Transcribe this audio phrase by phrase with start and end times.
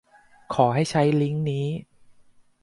[0.53, 1.67] ขอให้ใช้ลิงก์นี้